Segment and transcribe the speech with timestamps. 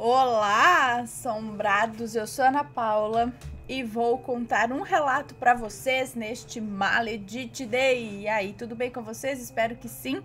[0.00, 2.14] Olá, assombrados!
[2.14, 3.34] Eu sou Ana Paula
[3.68, 8.20] e vou contar um relato para vocês neste Maledite Day.
[8.20, 9.42] E aí, tudo bem com vocês?
[9.42, 10.22] Espero que sim.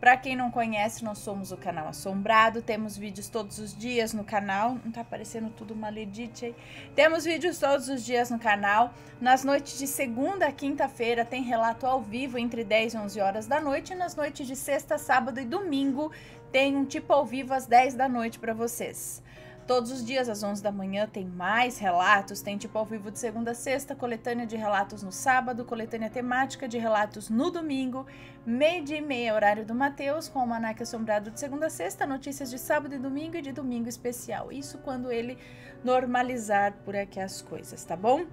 [0.00, 4.22] Para quem não conhece, nós somos o canal Assombrado, temos vídeos todos os dias no
[4.22, 4.78] canal.
[4.84, 6.54] Não tá aparecendo tudo maledite aí.
[6.94, 8.94] Temos vídeos todos os dias no canal.
[9.20, 13.46] Nas noites de segunda a quinta-feira tem relato ao vivo entre 10 e 11 horas
[13.48, 13.92] da noite.
[13.92, 16.12] E nas noites de sexta, sábado e domingo
[16.52, 19.22] tem um tipo ao vivo às 10 da noite para vocês.
[19.68, 22.40] Todos os dias, às 11 da manhã, tem mais relatos.
[22.40, 26.66] Tem tipo ao vivo de segunda a sexta, coletânea de relatos no sábado, coletânea temática
[26.66, 28.06] de relatos no domingo,
[28.46, 32.06] meio dia e meia, horário do Mateus, com o Manac Assombrado de segunda a sexta,
[32.06, 34.50] notícias de sábado e domingo e de domingo especial.
[34.50, 35.36] Isso quando ele
[35.84, 38.24] normalizar por aqui as coisas, tá bom?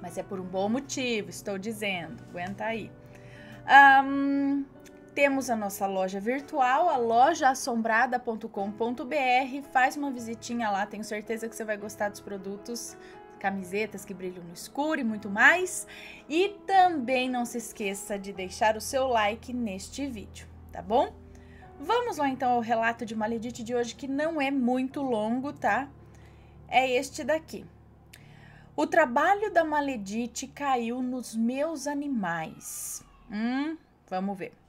[0.00, 2.24] Mas é por um bom motivo, estou dizendo.
[2.30, 2.90] Aguenta aí.
[4.02, 4.64] Um,
[5.16, 9.62] temos a nossa loja virtual, a lojaassombrada.com.br.
[9.72, 12.94] Faz uma visitinha lá, tenho certeza que você vai gostar dos produtos,
[13.40, 15.86] camisetas que brilham no escuro e muito mais.
[16.28, 21.10] E também não se esqueça de deixar o seu like neste vídeo, tá bom?
[21.80, 25.88] Vamos lá então ao relato de Maledite de hoje, que não é muito longo, tá?
[26.68, 27.64] É este daqui.
[28.76, 33.02] O trabalho da Maledite caiu nos meus animais.
[33.32, 33.78] Hum,
[34.10, 34.65] vamos ver.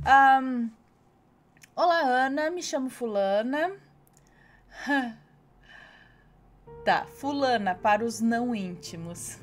[0.00, 0.70] Um,
[1.74, 3.72] Olá, Ana, me chamo Fulana.
[6.84, 9.38] tá, Fulana para os não íntimos.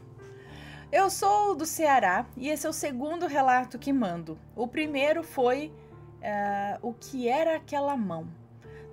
[0.91, 4.39] Eu sou do Ceará e esse é o segundo relato que mando.
[4.55, 5.73] O primeiro foi
[6.21, 8.25] uh, o que era aquela mão.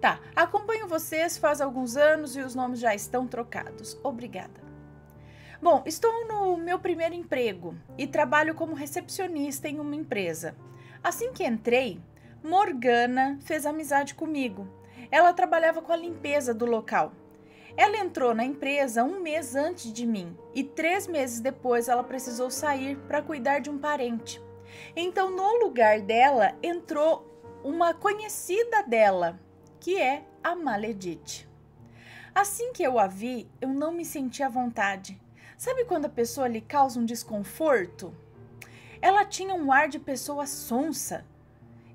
[0.01, 3.97] Tá, acompanho vocês faz alguns anos e os nomes já estão trocados.
[4.03, 4.61] Obrigada.
[5.61, 10.57] Bom, estou no meu primeiro emprego e trabalho como recepcionista em uma empresa.
[11.03, 12.01] Assim que entrei,
[12.45, 14.69] Morgana fez amizade comigo.
[15.11, 17.13] Ela trabalhava com a limpeza do local.
[17.77, 22.51] Ela entrou na empresa um mês antes de mim e três meses depois ela precisou
[22.51, 24.41] sair para cuidar de um parente.
[24.95, 27.27] Então, no lugar dela, entrou
[27.65, 29.41] uma conhecida dela,
[29.81, 31.49] que é a Maledite.
[32.35, 35.21] Assim que eu a vi, eu não me senti à vontade.
[35.57, 38.15] Sabe quando a pessoa lhe causa um desconforto?
[39.03, 41.27] Ela tinha um ar de pessoa sonsa.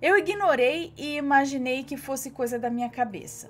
[0.01, 3.49] Eu ignorei e imaginei que fosse coisa da minha cabeça.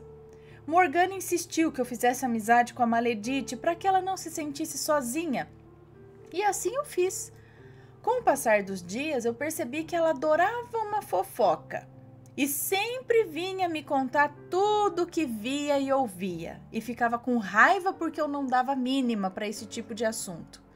[0.68, 4.78] Morgana insistiu que eu fizesse amizade com a Maledite para que ela não se sentisse
[4.78, 5.50] sozinha.
[6.32, 7.34] E assim eu fiz.
[8.04, 11.88] Com o passar dos dias, eu percebi que ela adorava uma fofoca
[12.38, 17.92] e sempre vinha me contar tudo o que via e ouvia, e ficava com raiva
[17.92, 20.67] porque eu não dava mínima para esse tipo de assunto.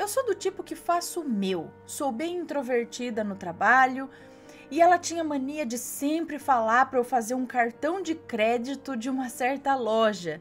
[0.00, 4.08] Eu sou do tipo que faço o meu, sou bem introvertida no trabalho
[4.70, 9.10] e ela tinha mania de sempre falar para eu fazer um cartão de crédito de
[9.10, 10.40] uma certa loja.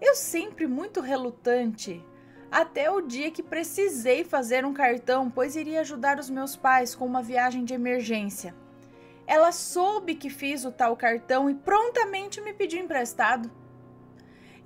[0.00, 2.02] Eu sempre muito relutante,
[2.50, 7.04] até o dia que precisei fazer um cartão, pois iria ajudar os meus pais com
[7.04, 8.54] uma viagem de emergência.
[9.26, 13.50] Ela soube que fiz o tal cartão e prontamente me pediu emprestado.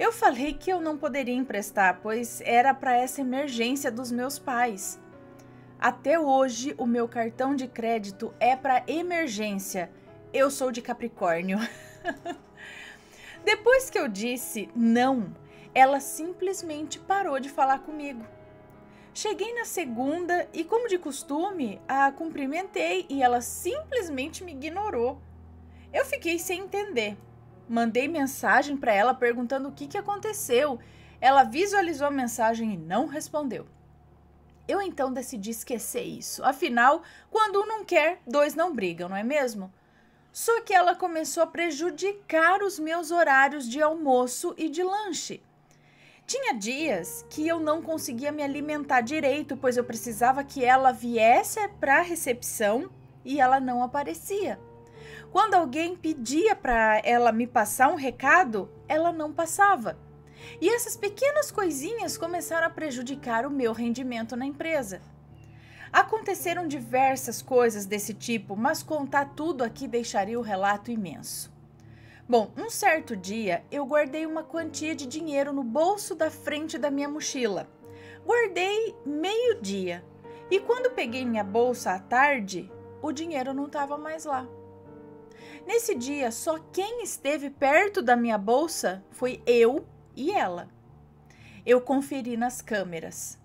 [0.02, 5.00] Eu falei que eu não poderia emprestar, pois era para essa emergência dos meus pais.
[5.78, 9.92] Até hoje, o meu cartão de crédito é para emergência.
[10.32, 11.56] Eu sou de Capricórnio.
[13.44, 15.32] Depois que eu disse não,
[15.72, 18.26] ela simplesmente parou de falar comigo.
[19.14, 25.22] Cheguei na segunda e, como de costume, a cumprimentei e ela simplesmente me ignorou.
[25.92, 27.16] Eu fiquei sem entender.
[27.68, 30.78] Mandei mensagem para ela perguntando o que, que aconteceu.
[31.20, 33.66] Ela visualizou a mensagem e não respondeu.
[34.66, 36.44] Eu então decidi esquecer isso.
[36.44, 39.72] Afinal, quando um não quer, dois não brigam, não é mesmo?
[40.32, 45.42] Só que ela começou a prejudicar os meus horários de almoço e de lanche.
[46.26, 51.66] Tinha dias que eu não conseguia me alimentar direito, pois eu precisava que ela viesse
[51.80, 52.90] para a recepção
[53.24, 54.58] e ela não aparecia.
[55.32, 59.98] Quando alguém pedia para ela me passar um recado, ela não passava.
[60.60, 65.00] E essas pequenas coisinhas começaram a prejudicar o meu rendimento na empresa.
[65.90, 71.50] Aconteceram diversas coisas desse tipo, mas contar tudo aqui deixaria o relato imenso.
[72.28, 76.90] Bom, um certo dia eu guardei uma quantia de dinheiro no bolso da frente da
[76.90, 77.66] minha mochila.
[78.22, 80.04] Guardei meio-dia
[80.50, 82.70] e quando peguei minha bolsa à tarde,
[83.00, 84.46] o dinheiro não estava mais lá.
[85.66, 89.86] Nesse dia, só quem esteve perto da minha bolsa foi eu
[90.16, 90.68] e ela.
[91.64, 93.38] Eu conferi nas câmeras.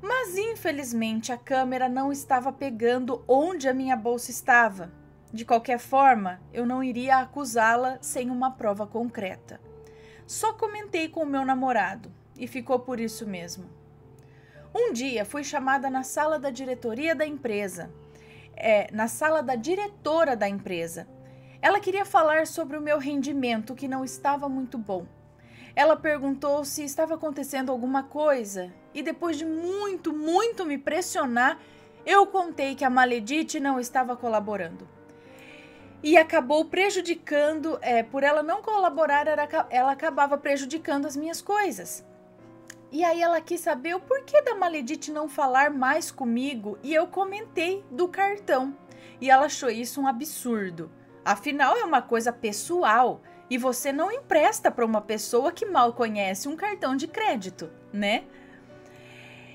[0.00, 4.92] Mas infelizmente a câmera não estava pegando onde a minha bolsa estava.
[5.32, 9.60] De qualquer forma, eu não iria acusá-la sem uma prova concreta.
[10.26, 13.68] Só comentei com o meu namorado e ficou por isso mesmo.
[14.74, 17.90] Um dia fui chamada na sala da diretoria da empresa,
[18.56, 21.08] é, na sala da diretora da empresa.
[21.64, 25.06] Ela queria falar sobre o meu rendimento, que não estava muito bom.
[25.74, 31.58] Ela perguntou se estava acontecendo alguma coisa e, depois de muito, muito me pressionar,
[32.04, 34.86] eu contei que a Maledite não estava colaborando.
[36.02, 42.04] E acabou prejudicando, é, por ela não colaborar, era, ela acabava prejudicando as minhas coisas.
[42.92, 47.06] E aí ela quis saber o porquê da Maledite não falar mais comigo e eu
[47.06, 48.76] comentei do cartão.
[49.18, 50.90] E ela achou isso um absurdo.
[51.24, 56.48] Afinal, é uma coisa pessoal e você não empresta para uma pessoa que mal conhece
[56.48, 58.24] um cartão de crédito, né?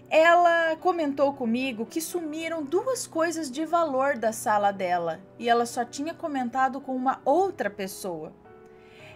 [0.10, 5.86] Ela comentou comigo que sumiram duas coisas de valor da sala dela e ela só
[5.86, 8.34] tinha comentado com uma outra pessoa.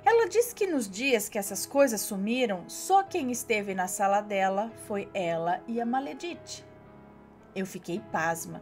[0.05, 4.71] Ela disse que nos dias que essas coisas sumiram, só quem esteve na sala dela
[4.85, 6.63] foi ela e a Maledite.
[7.55, 8.61] Eu fiquei pasma.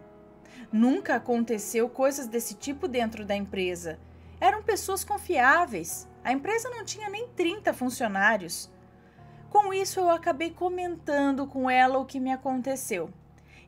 [0.71, 3.99] Nunca aconteceu coisas desse tipo dentro da empresa.
[4.39, 6.07] Eram pessoas confiáveis.
[6.23, 8.71] A empresa não tinha nem 30 funcionários.
[9.49, 13.11] Com isso, eu acabei comentando com ela o que me aconteceu.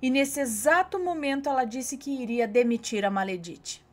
[0.02, 3.86] E nesse exato momento, ela disse que iria demitir a Maledite.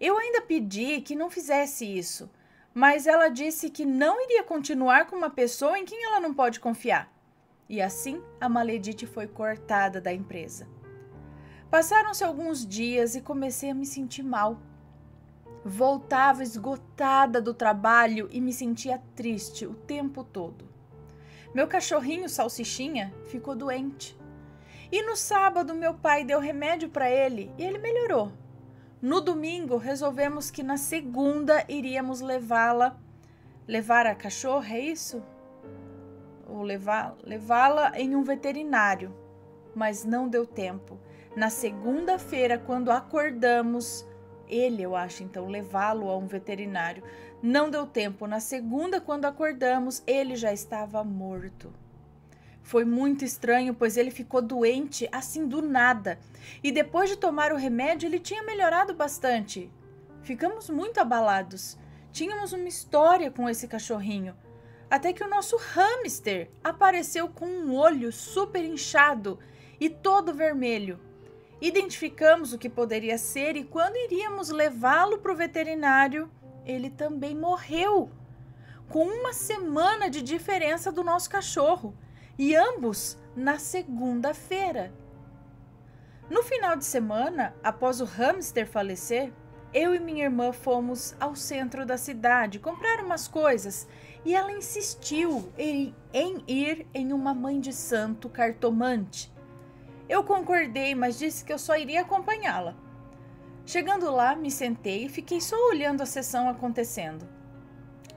[0.00, 2.30] Eu ainda pedi que não fizesse isso,
[2.72, 6.58] mas ela disse que não iria continuar com uma pessoa em quem ela não pode
[6.60, 7.12] confiar.
[7.68, 10.66] E assim, a Maledite foi cortada da empresa.
[11.70, 14.58] Passaram-se alguns dias e comecei a me sentir mal.
[15.64, 20.68] Voltava esgotada do trabalho e me sentia triste o tempo todo.
[21.54, 24.18] Meu cachorrinho Salsichinha ficou doente.
[24.90, 28.32] E no sábado, meu pai deu remédio para ele e ele melhorou.
[29.00, 32.98] No domingo, resolvemos que na segunda iríamos levá-la.
[33.68, 35.22] Levar a cachorra, é isso?
[36.48, 39.14] Ou levá-la em um veterinário.
[39.72, 40.98] Mas não deu tempo.
[41.40, 44.06] Na segunda-feira, quando acordamos,
[44.46, 47.02] ele, eu acho, então, levá-lo a um veterinário.
[47.42, 48.26] Não deu tempo.
[48.26, 51.72] Na segunda, quando acordamos, ele já estava morto.
[52.62, 56.18] Foi muito estranho, pois ele ficou doente assim do nada.
[56.62, 59.72] E depois de tomar o remédio, ele tinha melhorado bastante.
[60.20, 61.78] Ficamos muito abalados.
[62.12, 64.36] Tínhamos uma história com esse cachorrinho.
[64.90, 69.38] Até que o nosso hamster apareceu com um olho super inchado
[69.80, 71.00] e todo vermelho.
[71.60, 76.30] Identificamos o que poderia ser e quando iríamos levá-lo para o veterinário,
[76.64, 78.10] ele também morreu.
[78.88, 81.94] Com uma semana de diferença do nosso cachorro.
[82.38, 84.92] E ambos na segunda-feira.
[86.30, 89.30] No final de semana, após o hamster falecer,
[89.74, 93.86] eu e minha irmã fomos ao centro da cidade comprar umas coisas
[94.24, 99.32] e ela insistiu em, em ir em uma mãe de santo cartomante
[100.10, 102.74] eu concordei, mas disse que eu só iria acompanhá-la.
[103.64, 107.28] Chegando lá, me sentei e fiquei só olhando a sessão acontecendo.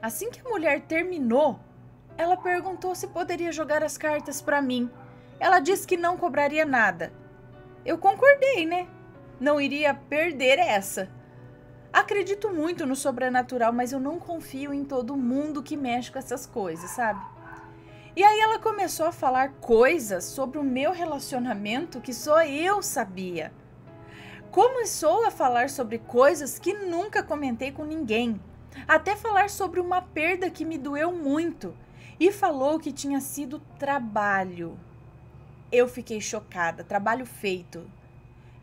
[0.02, 1.60] Assim que a mulher terminou,
[2.18, 4.90] ela perguntou se poderia jogar as cartas para mim.
[5.38, 7.12] Ela disse que não cobraria nada.
[7.86, 8.88] Eu concordei, né?
[9.38, 11.08] Não iria perder essa.
[11.92, 16.44] Acredito muito no sobrenatural, mas eu não confio em todo mundo que mexe com essas
[16.44, 17.24] coisas, sabe?
[18.16, 23.52] E aí ela começou a falar coisas sobre o meu relacionamento que só eu sabia.
[24.52, 28.40] Começou a falar sobre coisas que nunca comentei com ninguém.
[28.86, 31.76] Até falar sobre uma perda que me doeu muito.
[32.20, 34.78] E falou que tinha sido trabalho.
[35.72, 37.84] Eu fiquei chocada, trabalho feito.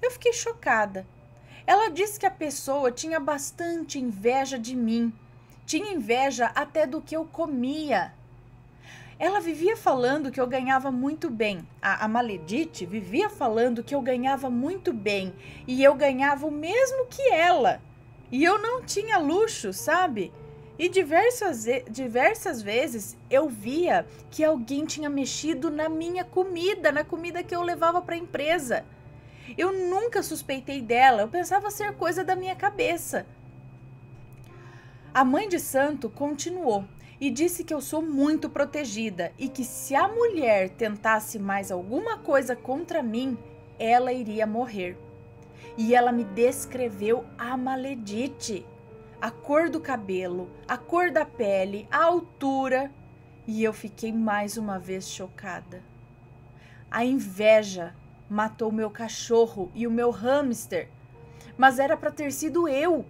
[0.02, 1.06] Eu fiquei chocada.
[1.68, 5.14] Ela disse que a pessoa tinha bastante inveja de mim.
[5.66, 8.14] Tinha inveja até do que eu comia.
[9.22, 11.60] Ela vivia falando que eu ganhava muito bem.
[11.80, 15.32] A, a Maledite vivia falando que eu ganhava muito bem
[15.68, 17.80] e eu ganhava o mesmo que ela.
[18.32, 20.34] E eu não tinha luxo, sabe?
[20.76, 27.44] E diversas, diversas vezes eu via que alguém tinha mexido na minha comida, na comida
[27.44, 28.84] que eu levava para a empresa.
[29.56, 33.28] Eu nunca suspeitei dela, eu pensava ser coisa da minha cabeça.
[35.14, 36.86] A mãe de santo continuou
[37.22, 42.18] e disse que eu sou muito protegida e que se a mulher tentasse mais alguma
[42.18, 43.38] coisa contra mim,
[43.78, 44.98] ela iria morrer.
[45.78, 48.66] E ela me descreveu a maledite,
[49.22, 52.92] a cor do cabelo, a cor da pele, a altura,
[53.46, 55.84] e eu fiquei mais uma vez chocada.
[56.90, 57.94] A inveja
[58.28, 60.90] matou meu cachorro e o meu hamster,
[61.56, 63.06] mas era para ter sido eu.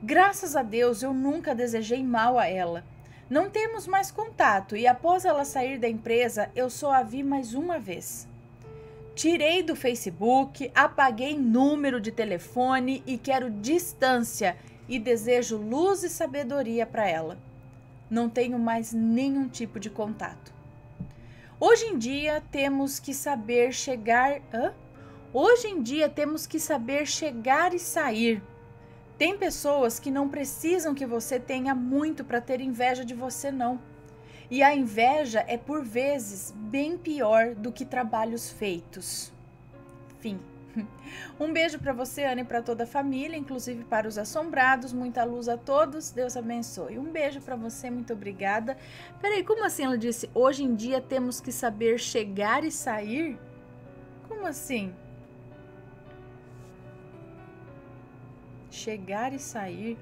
[0.00, 2.84] Graças a Deus eu nunca desejei mal a ela.
[3.28, 7.54] Não temos mais contato e após ela sair da empresa, eu só a vi mais
[7.54, 8.28] uma vez.
[9.16, 14.56] Tirei do Facebook, apaguei número de telefone e quero distância
[14.88, 17.36] e desejo luz e sabedoria para ela.
[18.08, 20.54] Não tenho mais nenhum tipo de contato.
[21.58, 24.40] Hoje em dia temos que saber chegar.
[24.54, 24.72] Hã?
[25.32, 28.40] Hoje em dia temos que saber chegar e sair.
[29.18, 33.80] Tem pessoas que não precisam que você tenha muito para ter inveja de você, não.
[34.50, 39.32] E a inveja é por vezes bem pior do que trabalhos feitos.
[40.20, 40.38] Fim.
[41.40, 44.92] Um beijo para você, Ana, e para toda a família, inclusive para os assombrados.
[44.92, 46.10] Muita luz a todos.
[46.10, 46.98] Deus abençoe.
[46.98, 48.76] Um beijo para você, muito obrigada.
[49.20, 50.28] Peraí, como assim ela disse?
[50.34, 53.38] Hoje em dia temos que saber chegar e sair?
[54.28, 54.94] Como assim?
[58.76, 59.98] Chegar e sair.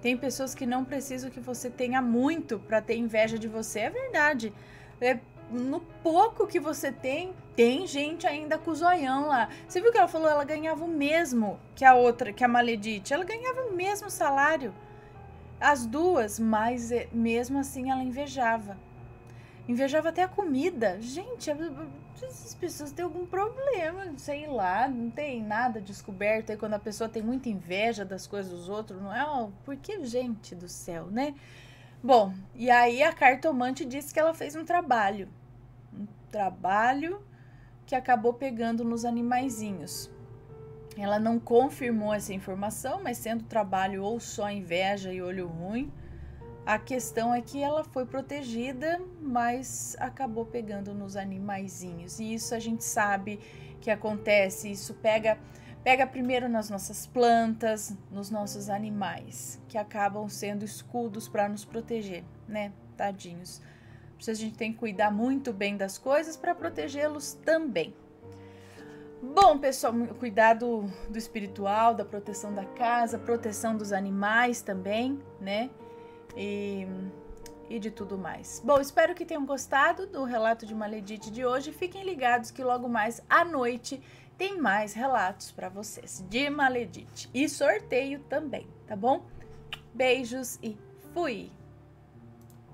[0.00, 3.80] Tem pessoas que não precisam que você tenha muito para ter inveja de você.
[3.80, 4.52] É verdade.
[5.00, 5.18] É
[5.50, 9.48] no pouco que você tem, tem gente ainda com o zoião lá.
[9.68, 10.28] Você viu que ela falou?
[10.28, 13.12] Ela ganhava o mesmo que a outra, que a Maledite.
[13.12, 14.74] Ela ganhava o mesmo salário.
[15.60, 18.78] As duas, mas eh, mesmo assim ela invejava.
[19.66, 21.00] Invejava até a comida.
[21.00, 21.50] Gente,
[22.22, 27.08] essas pessoas têm algum problema, sei lá, não tem nada descoberto aí quando a pessoa
[27.08, 29.24] tem muita inveja das coisas dos outros, não é?
[29.26, 31.34] Oh, por que gente do céu, né?
[32.02, 35.28] Bom, e aí a cartomante disse que ela fez um trabalho.
[35.98, 37.22] Um trabalho
[37.86, 40.10] que acabou pegando nos animaizinhos.
[40.96, 45.90] Ela não confirmou essa informação, mas sendo trabalho ou só inveja e olho ruim,
[46.66, 52.18] a questão é que ela foi protegida, mas acabou pegando nos animaizinhos.
[52.18, 53.38] E isso a gente sabe
[53.80, 55.38] que acontece, isso pega
[55.84, 62.24] Pega primeiro nas nossas plantas, nos nossos animais, que acabam sendo escudos para nos proteger,
[62.48, 62.72] né?
[62.96, 63.60] Tadinhos.
[64.14, 67.94] Por isso a gente tem que cuidar muito bem das coisas para protegê-los também.
[69.22, 75.68] Bom, pessoal, cuidado do espiritual, da proteção da casa, proteção dos animais também, né?
[76.36, 76.86] E,
[77.68, 78.60] e de tudo mais.
[78.64, 81.72] Bom, espero que tenham gostado do relato de Maledite de hoje.
[81.72, 84.02] Fiquem ligados que logo mais à noite
[84.36, 89.24] tem mais relatos para vocês de Maledite e sorteio também, tá bom?
[89.94, 90.76] Beijos e
[91.12, 91.52] fui!